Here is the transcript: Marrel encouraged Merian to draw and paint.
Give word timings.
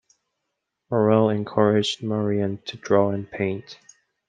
Marrel 0.89 1.29
encouraged 1.29 2.01
Merian 2.01 2.57
to 2.65 2.75
draw 2.75 3.11
and 3.11 3.29
paint. 3.29 3.77